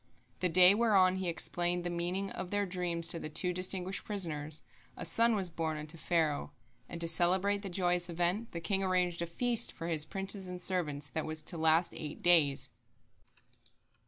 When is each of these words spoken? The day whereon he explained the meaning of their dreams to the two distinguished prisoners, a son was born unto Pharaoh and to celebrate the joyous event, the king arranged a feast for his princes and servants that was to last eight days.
The 0.39 0.49
day 0.49 0.73
whereon 0.73 1.17
he 1.17 1.29
explained 1.29 1.83
the 1.83 1.91
meaning 1.91 2.31
of 2.31 2.49
their 2.49 2.65
dreams 2.65 3.07
to 3.09 3.19
the 3.19 3.29
two 3.29 3.53
distinguished 3.53 4.03
prisoners, 4.03 4.63
a 4.97 5.05
son 5.05 5.35
was 5.35 5.47
born 5.51 5.77
unto 5.77 5.95
Pharaoh 5.95 6.53
and 6.89 6.99
to 7.01 7.07
celebrate 7.07 7.61
the 7.61 7.69
joyous 7.69 8.09
event, 8.09 8.51
the 8.51 8.61
king 8.61 8.81
arranged 8.83 9.21
a 9.21 9.27
feast 9.27 9.71
for 9.71 9.87
his 9.89 10.07
princes 10.07 10.47
and 10.47 10.59
servants 10.59 11.07
that 11.09 11.27
was 11.27 11.43
to 11.43 11.55
last 11.55 11.93
eight 11.95 12.23
days. 12.23 12.71